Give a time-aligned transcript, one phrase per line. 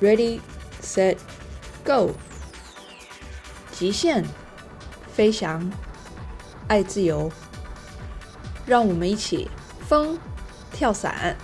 [0.00, 0.40] ，Ready,
[0.82, 1.18] Set,
[1.84, 2.10] Go！
[3.70, 4.24] 极限
[5.12, 5.70] 飞翔，
[6.66, 7.30] 爱自由，
[8.66, 9.48] 让我们一起
[9.86, 10.18] 风
[10.72, 11.36] 跳伞。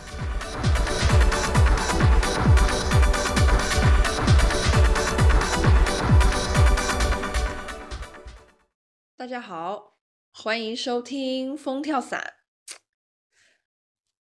[9.16, 9.92] 大家好，
[10.32, 12.34] 欢迎收听《风跳伞》。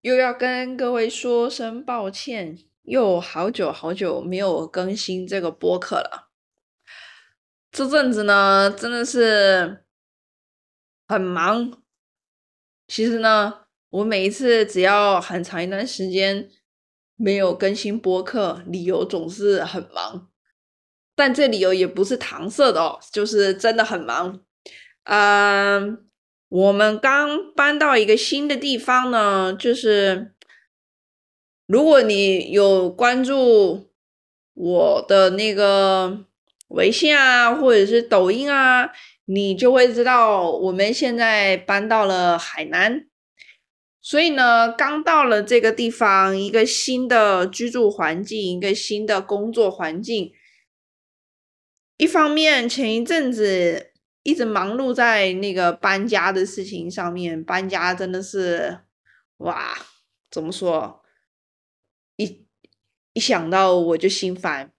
[0.01, 6.29] 又要跟各位说声抱歉，又好久好久没有更新这个播客了。
[7.71, 9.83] 这阵子呢，真的是
[11.07, 11.83] 很忙。
[12.87, 16.49] 其实呢，我每一次只要很长一段时间
[17.15, 20.29] 没有更新播客，理由总是很忙。
[21.15, 24.41] 但这理由也不是搪塞的哦，就是真的很忙。
[25.03, 26.01] 嗯。
[26.47, 30.34] 我们刚搬到一个新的地方呢，就是
[31.67, 33.89] 如果你有关注
[34.53, 36.25] 我的那个
[36.69, 38.91] 微信啊，或者是抖音啊，
[39.25, 43.07] 你就会知道我们现在搬到了海南。
[44.01, 50.31] 所以呢，刚到了这个地方，一个新的居住环境，一个新的工作环境。
[51.97, 53.91] 一方面，前一阵子。
[54.27, 58.79] 一直忙碌在那个搬家的事情上面，搬家真的是，
[59.37, 59.77] 哇，
[60.31, 61.04] 怎么说？
[63.15, 64.71] 一想到我就心烦。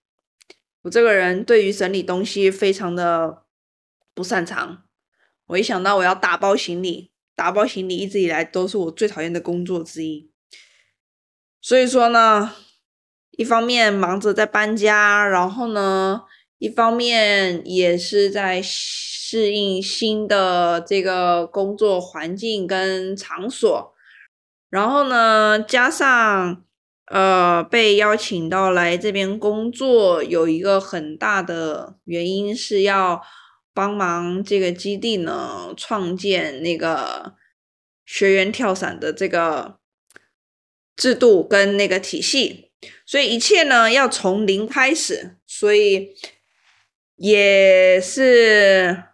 [0.82, 3.42] 我这个人对于整理东西非常的
[4.14, 4.84] 不擅长。
[5.46, 10.30] 我一想到我要打包行李，打包行李一直以来都是我最讨厌的工作之一。
[11.60, 12.54] 所以说呢，
[13.32, 16.22] 一方面忙着在搬家，然后呢，
[16.58, 18.62] 一方面也是在。
[19.28, 23.92] 适应新的这个工作环境跟场所，
[24.70, 26.64] 然后呢，加上
[27.06, 33.22] 呃被邀请到来这边工作，有一个很大的原因是要
[33.72, 37.34] 帮忙这个基地呢创建那个
[38.04, 39.78] 学员跳伞的这个
[40.96, 42.70] 制度跟那个体系，
[43.04, 46.14] 所以一切呢要从零开始，所以
[47.16, 49.04] 也是。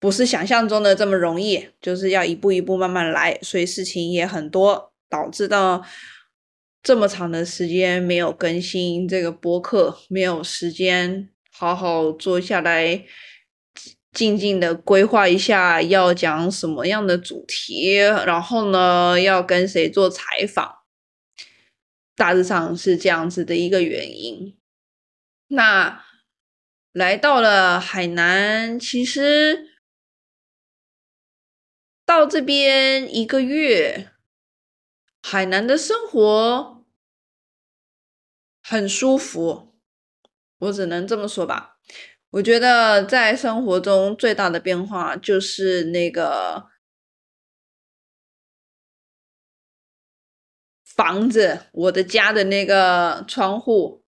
[0.00, 5.84] 不是想象中的这么容易，就是要一步一步慢慢来，所以事情也很多，导致到
[6.82, 13.04] 这么长的时间没有更新这个播客，没有时间好好坐下来
[14.10, 20.78] 静静的规划一下要讲什么样的主题，然后呢要跟谁做采访，
[22.16, 24.56] 大致上是这样子的一个原因。
[25.48, 26.02] 那
[26.94, 29.68] 来到了海南，其实。
[32.04, 34.11] 到这边一个月，
[35.22, 36.84] 海南的生活
[38.62, 39.72] 很舒服，
[40.58, 41.78] 我只能这么说吧。
[42.30, 46.66] 我觉得在生活中最大的变化就是那个
[50.84, 54.04] 房子，我的家的那个窗户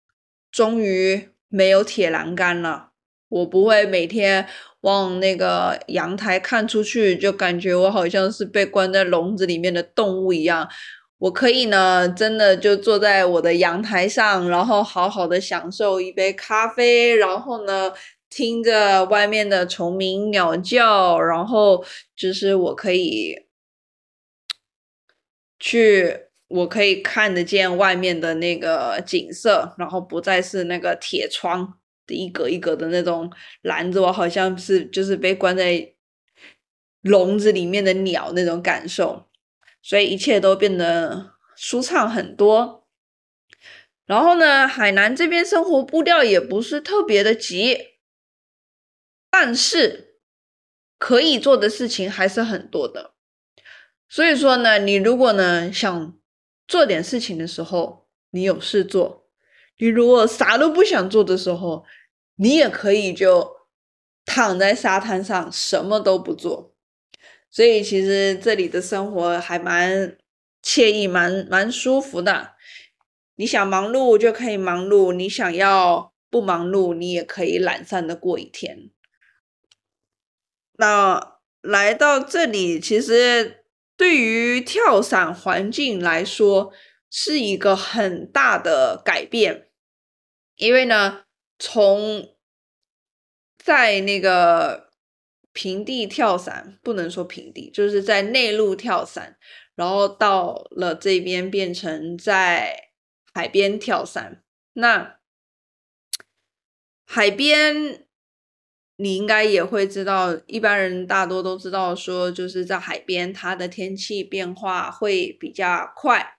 [0.52, 2.92] 终于没有铁栏杆了，
[3.30, 4.50] 我不会每天。
[4.82, 10.70] 往那个阳台看出去，就感觉我好像是被关在笼子里面的动物一样。
[11.24, 17.94] 我可以呢，真的就坐在我的阳台上，然后好好的享受一杯咖啡，然后呢，
[18.30, 23.38] 听着外面的虫鸣鸟叫，然后就是我可以
[25.60, 26.14] 去，
[26.50, 31.80] 我可以看得见外面的那个景色，然后不再是那个铁窗。
[32.06, 33.32] 的一格一格的那种
[33.62, 35.94] 篮子，我好像是就是被关在
[37.04, 39.26] 笼子里面的鸟那种感受，
[39.84, 42.88] 所以一切都变得舒畅很多。
[44.06, 47.78] 然后呢，海南这边生活步调也不是特别的急，
[49.30, 50.18] 但是
[50.98, 53.14] 可以做的事情还是很多的。
[54.10, 56.18] 所以说呢，你如果呢想
[56.68, 59.28] 做点事情的时候，你有事做。
[59.78, 61.86] 你如果啥都不想做的时候，
[62.36, 63.68] 你也可以就
[64.26, 66.73] 躺在沙滩上什么都不做。
[67.54, 70.18] 所以其实这里的生活还蛮
[70.64, 72.56] 惬意、蛮蛮舒服的。
[73.36, 78.90] 你想忙碌就可以忙碌，你想要不忙碌，你也可以懒散的过一天。
[80.78, 83.64] 那来到这里，其实
[83.96, 86.74] 对于跳伞环境来说。
[87.16, 89.70] 是一个很大的改变，
[90.56, 91.26] 因为呢，
[91.60, 92.36] 从
[93.56, 94.90] 在那个
[95.54, 99.38] 平地跳伞，不能说平地，就是在内陆跳伞，
[99.76, 102.90] 然后到了这边变成在
[103.34, 104.44] 海边跳伞。
[104.74, 105.20] 那
[107.06, 108.08] 海边，
[108.96, 116.38] 你应该也会知道，一般人大多都知道，说就是在海边，它的天气变化会比较快。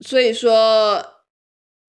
[0.00, 1.21] 所以说，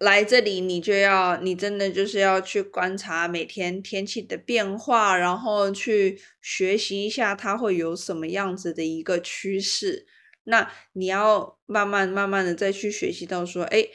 [0.04, 10.06] 来这里你就要，你真的就是要去观察每天天气的变化，然后去学习一下它会有什么样子的一个趋势。
[10.44, 13.88] 那你要慢慢慢慢的再去学习到说，哎。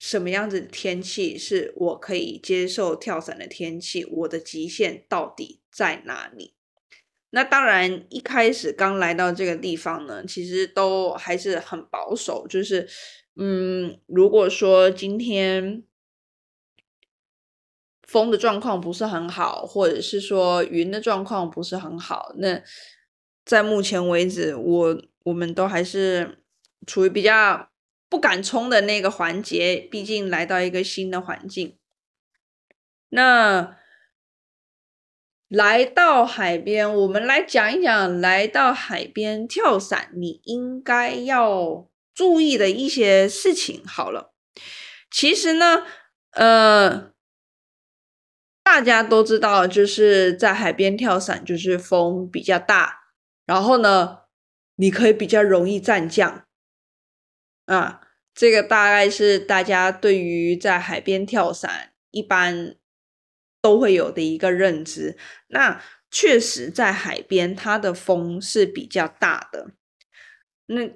[0.00, 4.04] 什么样子的天气是我可以接受跳伞的天气？
[4.04, 6.56] 我的极限到底在哪里？
[7.30, 12.46] 那当然，一开始刚来到这个地方呢，其实都还是很保守。
[12.46, 12.86] 就是，
[13.36, 15.84] 嗯，如果说今天
[18.02, 22.62] 风的状况不是很好，或者是说云的状况不是很好，那
[23.44, 26.42] 在目前为止，我我们都还是
[26.86, 27.70] 处于比较。
[28.06, 31.76] 不敢冲的那个环节，毕竟来到一个新的环境。
[33.08, 33.76] 那
[35.48, 43.84] 来到海边，我们来讲一讲来到海边跳伞，你应该要注意的一些事情。
[43.86, 44.32] 好了，
[45.10, 45.84] 其实呢，
[46.30, 47.12] 呃，
[48.62, 53.00] 大家都知道，就是在海边跳伞，就是风比较大，
[53.44, 54.20] 然后呢，
[54.76, 56.46] 你可以比较容易战降
[57.66, 58.00] 啊。
[58.34, 62.74] 这个大概是大家对于在海边跳伞一般
[63.62, 65.16] 都会有的一个认知。
[65.46, 69.70] 那确实，在海边它的风是比较大的。
[70.66, 70.90] 那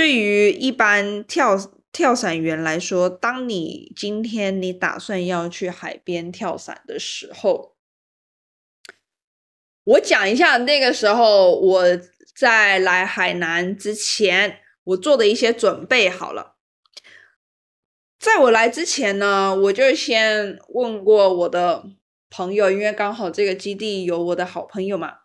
[0.00, 1.58] 对于一般跳
[1.92, 7.76] 跳伞员来说，当你今天你打算要去海边跳伞的时候，
[9.84, 11.84] 我讲一下那个时候我
[12.34, 16.56] 在来海南之前我做的一些准备好了。
[18.18, 21.84] 在我来之前呢，我就先问过我的
[22.30, 25.18] 朋友，因为刚好这个基地有我的好朋友嘛，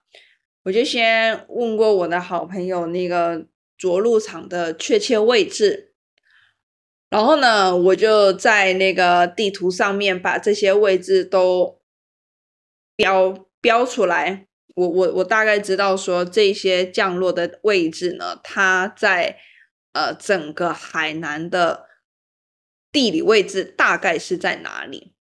[0.65, 5.93] 我就先问过我的好朋友那个着陆场的确切位置，
[7.09, 11.81] 然后呢，我就在那个地图上面把这些位置都
[12.95, 19.37] 标标出来，我我我大概知道说这些降落的位置呢，它在
[19.93, 21.85] 呃整个海南的。
[22.91, 25.13] 地理位置大概是在哪里？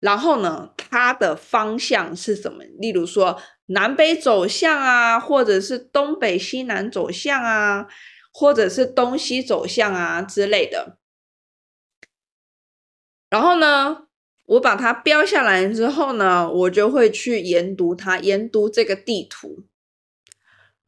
[0.00, 2.64] 然后呢，它的方向是什么？
[2.64, 7.88] 例如说南北走向啊，或者是东北西南走向啊，
[8.32, 10.98] 或者是东西走向啊之类的。
[13.30, 14.08] 然后呢，
[14.46, 19.64] 我把它标下来之后呢，我就会去研读它，研读这个地图，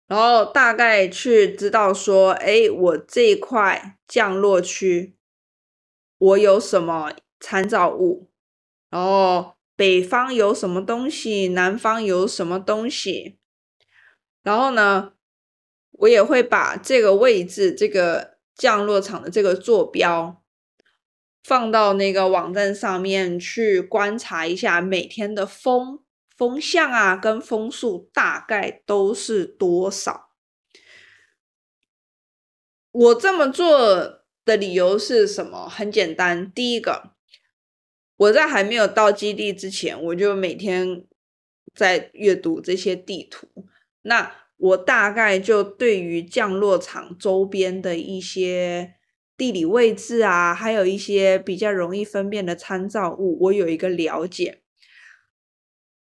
[0.06, 5.16] 然后大概去知道说，哎，我这一块降落区。
[6.16, 8.30] 我有什么参照物？
[8.88, 11.48] 然后北方有什么东西？
[11.48, 13.38] 南方有什么东西？
[14.42, 15.14] 然后呢，
[15.92, 20.42] 我也会把这个位置、这个降落场的这个坐标
[21.42, 26.00] 放到那个网站上面去观察一下每天的风
[26.36, 30.30] 风向啊，跟风速大概都是多少。
[32.90, 34.22] 我这么做。
[34.46, 35.66] 的理由是什么？
[35.66, 37.13] 很简单，第一个，
[38.16, 41.04] 我在还没有到基地之前，我就每天
[41.74, 43.48] 在阅读这些地图。
[44.02, 48.94] 那我大概就对于降落场周边的一些
[49.36, 54.60] 地理位置啊，还有一些比较容易分辨的参照物，我有一个了解。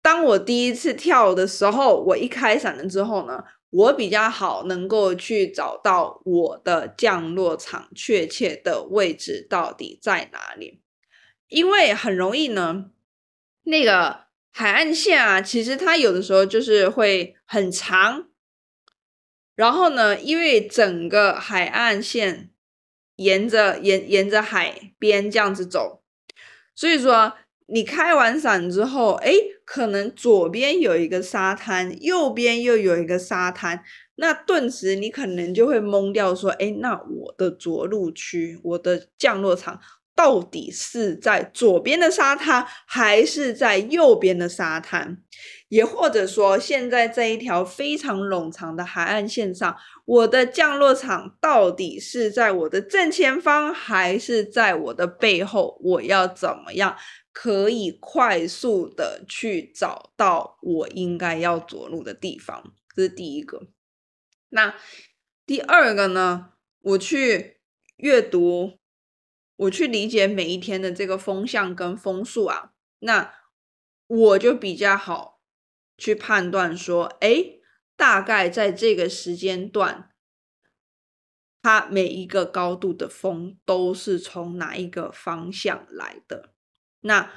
[0.02, 3.44] 当我第一次跳的时候，我一开伞了之后呢？
[3.70, 10.79] 我比较好能够去找到我的降落场确切的位置到底在哪里，
[11.50, 12.90] 因为很容易呢，
[13.64, 18.28] 那个海岸线啊，其实它有的时候就是会很长，
[19.54, 22.50] 然后呢，因为整个海岸线
[23.16, 26.02] 沿着沿沿着海边这样子走，
[26.74, 27.34] 所以说。
[27.72, 29.32] 你开完伞之后，哎，
[29.64, 33.84] 可能左边有一个沙滩，右边又有一个沙滩，
[34.16, 39.80] 那顿时你可能就会懵掉，说，哎，那我的着陆区，我的降落场
[40.20, 45.16] 到底是在左边的沙滩，还是在右边的沙滩？
[45.70, 49.74] 也或者说，现在这一条非常冗长的海岸线上，
[50.04, 55.80] 我的降落场到底是在我的正前方，还是在我的背后？
[55.82, 56.94] 我要怎么样？
[57.32, 63.68] 可以快速的去找到我应该要着陆的地方，这是第一个。
[64.50, 64.74] 那
[65.46, 66.50] 第二个呢？
[66.82, 67.60] 我去
[67.96, 68.79] 阅读
[69.60, 73.34] 我去理解每一天的这个风向跟风速啊，那
[74.06, 75.42] 我就比较好
[75.98, 77.58] 去判断说，哎，
[77.94, 80.12] 大概在这个时间段，
[81.60, 86.54] 它每一个高度的风都是从哪一个方向来的，
[87.00, 87.30] 那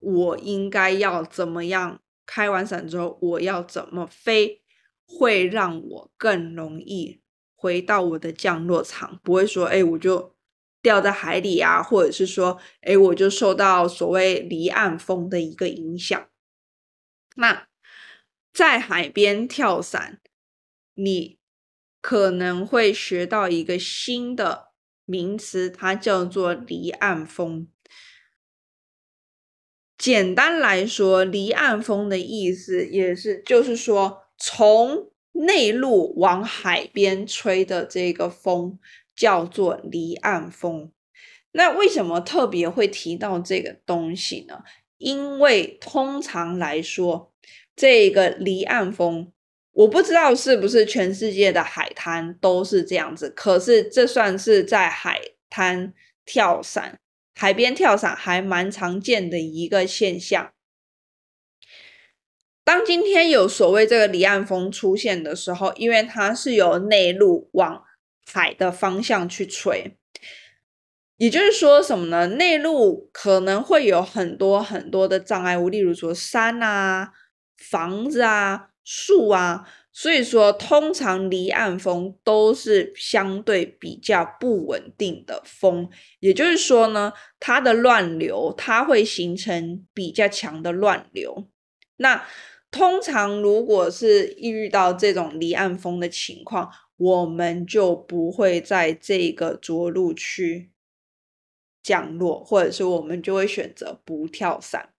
[0.00, 2.00] 我应该要怎么样？
[2.26, 4.62] 开完伞之后，我要怎么飞，
[5.06, 7.22] 会让我更容易
[7.54, 10.36] 回到我的降落场，不会说，哎，我就
[10.80, 16.28] 掉在海里啊，或者是说，哎，我就受到所谓离岸风的一个影响。
[17.36, 17.68] 那
[18.52, 20.20] 在海边跳伞，
[20.94, 21.38] 你
[22.00, 24.72] 可能会学到一个新的
[25.04, 27.68] 名词，它叫做离岸风。
[29.96, 38.78] 简单来说，离岸风的意思也是，就是说从内陆往海边吹的这个风
[39.18, 40.92] 叫做离岸风。
[41.52, 44.62] 那为什么特别会提到这个东西呢？
[44.98, 47.32] 因为通常来说，
[47.74, 49.32] 这个离岸风，
[49.72, 55.20] 我不知道是不是全世界的海滩都是这样子，可是这算是在海
[55.50, 55.92] 滩
[56.24, 57.00] 跳伞。
[57.34, 60.52] 海边跳伞还蛮常见的一个现象。
[62.64, 67.84] 当今天有所谓这个离岸风出现的时候，因为它是由内陆往
[68.32, 69.96] 海的方向去吹，
[71.16, 72.26] 也就是说什么呢？
[72.26, 77.12] 内陆可能会有很多很多的障碍物，例如说山啊、
[77.56, 79.68] 房子啊、树啊。
[79.90, 91.48] 所以说，通常离岸风都是相对比较不稳定的风，也就是说呢，它的乱流它会形成比较强的乱流。
[91.96, 92.24] 那
[92.70, 100.70] 通常如果是遇到这种离岸风的情况，我们就不会在这个着陆区
[101.82, 104.90] 降落，或者是我们就会选择不跳伞，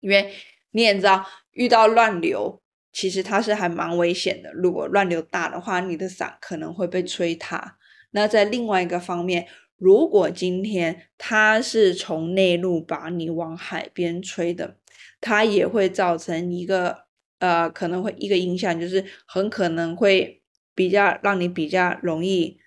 [0.00, 0.32] 因为
[0.72, 2.60] 你也知道，遇到乱流。
[2.90, 7.78] 其实它是还蛮危险的，如果乱流大的话，你的伞可能会被吹塌。
[8.10, 14.78] 那在另外一个方面，如果今天它是从内陆把你往海边吹的，
[15.20, 17.04] 它也会造成一个
[17.38, 20.37] 呃，可能会一个影响，就是很可能会
[20.78, 22.60] 比较让你比较容易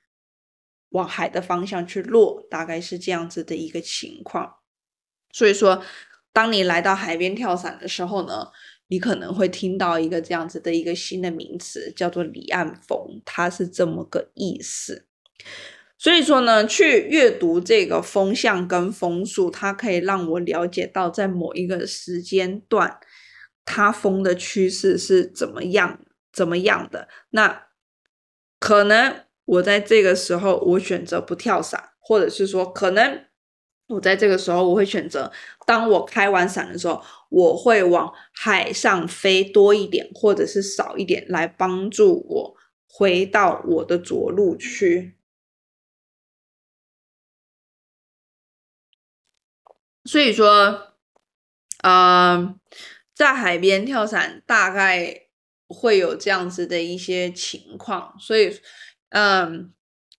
[0.90, 4.58] 往海的方向去落，大概是这样子的一个情况。
[5.32, 5.82] 所以说，
[6.34, 8.48] 当你来到海边跳伞的时候呢？
[8.88, 15.08] 你可能会听到一个这样子的一个新的名词，叫做离岸风，它是这么个意思。
[15.98, 23.00] 所以说呢，去阅读这个风向跟风速，它可以让我了解到在某一个时间段，
[23.64, 26.02] 它风的趋势是怎么样
[26.34, 27.08] 怎么样的。
[27.30, 27.68] 那
[28.62, 33.26] 可能我在这个时候我选择不跳伞，或者是说可能。
[33.88, 35.30] 我在这个时候，我会选择，
[35.66, 42.56] 当我开完伞的时候，我会往海上飞多一点，或者是少一点，来帮助我
[42.88, 45.18] 回到我的着陆区。
[50.06, 50.94] 所以说，
[51.84, 52.56] 呃，
[53.14, 55.28] 在海边跳伞大概
[55.72, 58.56] 会有这样子的一些情况，所以，
[59.10, 59.74] 嗯，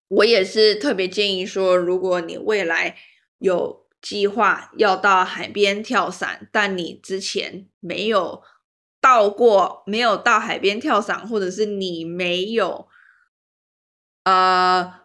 [0.08, 2.96] 我也是特别建议说，如果你未来。
[3.42, 8.40] 有计划要到海边跳伞，但你之前没有
[9.00, 12.86] 到过，没有到海边跳伞，或者是你没有
[14.22, 15.00] 呃，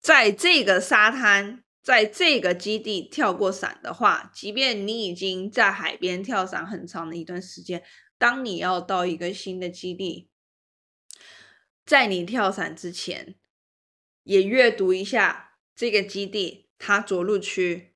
[0.00, 7.82] 在这个沙滩，在这个基地跳过伞的话，即便你已经在海边跳伞很长的一段时间，
[8.20, 10.28] 当你要到一个新的基地，
[11.86, 13.36] 在你跳伞之前，
[14.24, 16.66] 也阅读一下这个基地。
[16.82, 17.94] 它着陆区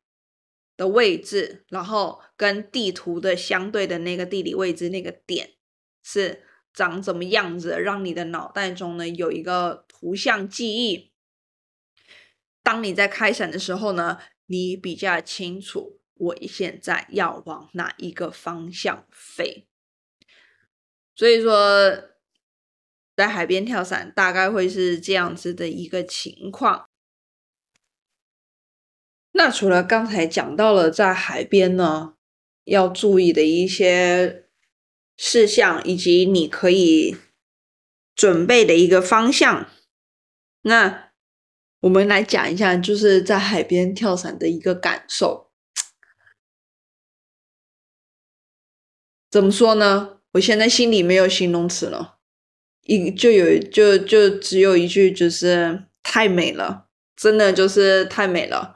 [0.76, 5.54] 的位置，然后跟地图的相对的那个地理位置那个点
[6.02, 11.12] 是长怎么样子，让你的脑袋中呢有一个图像记忆。
[12.62, 19.66] 当你在开伞的时候呢，你比较清楚我现在要往哪一个方向飞。
[21.16, 21.90] 所以说，
[23.14, 26.88] 在海边跳伞大概会是这样子的一个情况。
[29.33, 32.14] 那除了刚才讲到了在海边呢
[32.64, 34.49] 要注意的一些
[35.16, 37.16] 事项，以及你可以
[38.14, 39.68] 准备的一个方向，
[40.62, 41.12] 那
[41.80, 45.52] 我们来讲一下，就是在海边跳伞的一个感受。
[49.30, 50.21] 怎么说呢？
[50.35, 52.19] 我现在心里没有形容词了，
[52.83, 56.83] 一就有就就只有一句，就是太美了。
[57.17, 58.75] 真的就是太美了。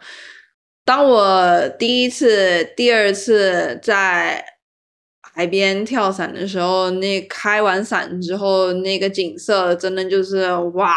[0.84, 4.44] 当我第一次、第二次在
[5.20, 10.96] 海边跳伞的时候，那开完伞之后，那个景色真的就是哇！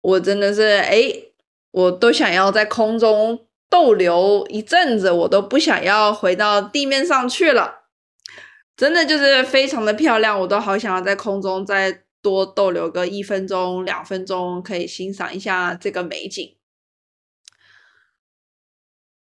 [0.00, 1.12] 我真的是哎，
[1.72, 7.81] 我都想要在空中逗留一阵子，我都不想要回到地面上去了。
[8.82, 16.56] 真的就是非常的漂亮，我都好想要在空中再多逗留个一分钟、两分钟，可以欣赏一下这个美景。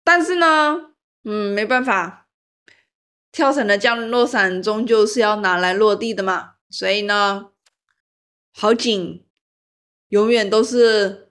[0.02, 0.90] 但是呢，
[1.22, 2.26] 嗯，没办法，
[3.30, 7.50] 跳伞的降落伞终究是要拿来落地的嘛，所以呢，
[8.52, 9.24] 好景
[10.08, 11.30] 永远都是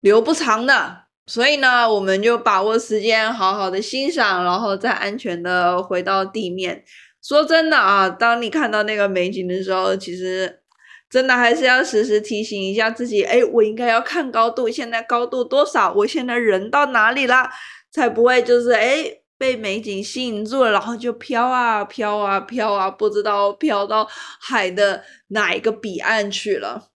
[0.00, 6.84] 留不长的，所以呢，我们就把握时间，好好的欣赏，然后再安全的回到地面。
[7.28, 10.62] 说真的啊，当你看到那个美景的时候，其实
[11.10, 15.92] 真的还是要时时提醒一下自己，哎，我应该要看高度，现在高度多少？
[15.92, 17.50] 我现在人到哪里了？
[17.90, 19.04] 才不会就是哎
[19.36, 24.08] 被美景吸引住了，然后就飘啊飘啊飘啊，不知道飘到
[24.40, 26.88] 海的哪一个彼岸去了。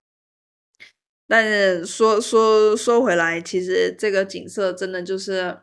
[1.27, 5.59] 但是说说说回来，其实这个景色真的就是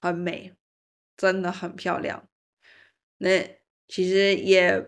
[0.00, 0.54] 很美，
[1.18, 2.26] 真的很漂亮。
[3.18, 3.58] 那
[3.88, 4.86] 其实也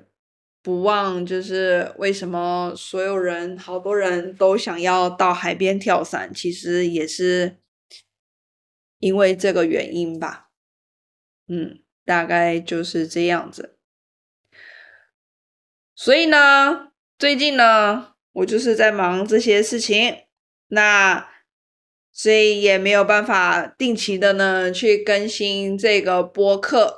[0.63, 7.59] 不忘，就是为什么所有人好多人都想要到海边跳伞，其实也是。
[9.01, 10.51] 因为这个原因吧，
[11.47, 13.79] 嗯，大概就是这样子。
[15.95, 20.25] 所以呢，最近呢，我就是在忙这些事情，
[20.67, 21.31] 那
[22.11, 26.98] 所以也没有办法定期的呢去更新这个播客。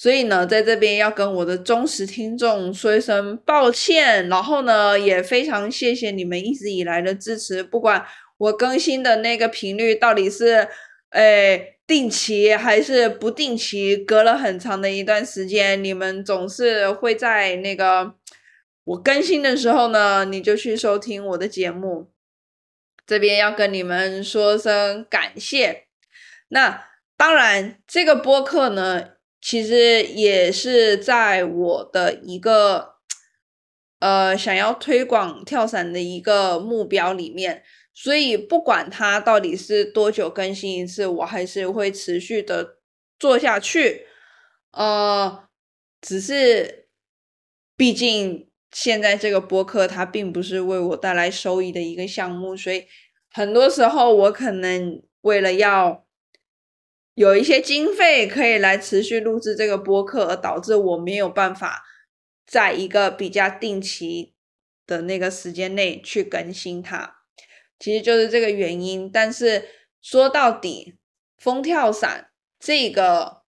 [0.00, 8.06] 所以呢，在这边要跟我的忠实听众说一声抱歉，然后呢，也非常谢谢你们一直以来的支持，不管。
[8.38, 10.66] 我更新的那个频率到底是，
[11.10, 13.94] 诶，定期还是不定期？
[13.94, 18.14] 隔了很长的一段时间，你们总是会在那个
[18.84, 22.10] 我更新的时候呢，你就去收听我的节目。
[23.06, 25.84] 这边要跟你们说声感谢。
[26.48, 26.86] 那
[27.18, 29.04] 当然，这个播客呢，
[29.40, 32.96] 其实也是在我的一个，
[33.98, 37.62] 呃，想要推广跳伞的一个目标里面。
[37.92, 42.78] 所以不管它到底是多久更新一次，我还是会持续的
[43.18, 44.06] 做下去。
[44.72, 45.48] 呃，
[46.00, 46.86] 只是
[47.76, 52.86] 毕竟现在这个播客它并不是为我带来收益的一个项目，所以
[53.32, 56.06] 很多时候我可能为了要
[57.20, 61.84] 有一些经费可以来持续录制这个播客，而导致我没有办法
[62.46, 64.32] 在一个比较定期
[64.86, 67.16] 的那个时间内去更新它。
[67.78, 69.68] 其实就是这个原因，但是
[70.00, 70.96] 说到底，
[71.36, 73.42] 风跳伞这个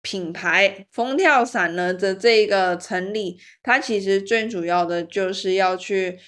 [0.00, 6.20] 品牌，风跳伞呢的这个成立，它其实最主要的就是要去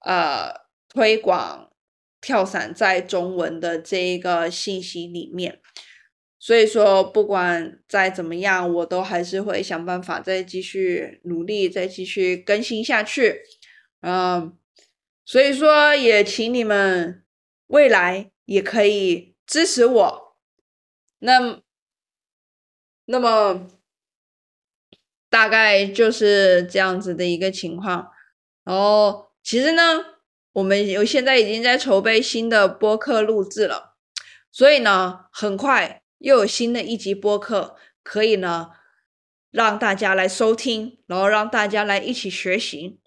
[0.00, 0.52] 呃
[0.88, 1.71] 推广
[2.22, 5.60] 跳伞在中文的这一个信息里面。
[6.38, 13.42] 所以说，不管再怎么样，我都还是会想办法再继续努力，再继续更新下去，
[14.00, 14.56] 嗯。
[15.24, 17.24] 所以说，也请你们
[17.68, 20.36] 未来也可以支持我。
[21.20, 21.62] 那
[23.04, 23.68] 那么
[25.30, 28.10] 大概就是这样子的一个情况。
[28.64, 30.11] 然后，其实呢，
[30.52, 33.94] 我们有现在已经在筹备新的播客录制了，
[34.50, 38.70] 所以呢，很快又有新的一集播客可以呢
[39.50, 42.98] 让大家来收听，然后让大家来一起学习。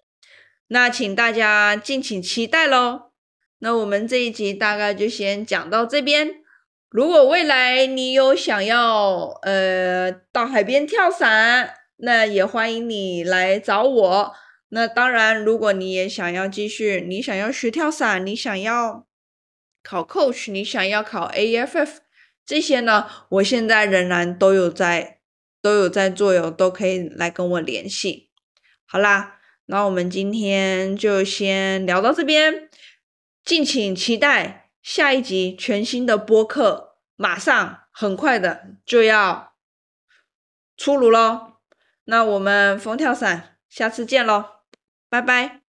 [0.68, 3.12] 那请大家敬请期待喽。
[3.60, 6.42] 那我们这一集大概就先讲到这边。
[6.90, 14.34] 如果未来你有想要呃到海边跳伞，那也欢迎你来找我。
[14.68, 19.06] 那当然，如果你也想要继续，你想要学跳伞，你想要
[19.82, 21.98] 考 coach，你想要考 AFF
[22.44, 25.20] 这些呢，我现在仍然都有在
[25.62, 28.30] 都有在做哟，都可以来跟我联系。
[28.84, 29.34] 好啦。
[29.68, 32.70] 那我们今天就先聊到这边，
[33.44, 39.54] 敬请期待下一集全新的播客，马上很快的就要
[40.76, 41.54] 出炉喽。
[42.04, 44.55] 那我们风跳伞，下次见喽，
[45.08, 45.65] 拜拜。